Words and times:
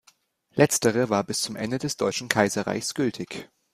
Letztere 0.55 1.11
war 1.11 1.23
bis 1.23 1.43
zum 1.43 1.55
Ende 1.55 1.77
des 1.77 1.95
deutschen 1.95 2.27
Kaiserreichs 2.27 2.95
gültig. 2.95 3.51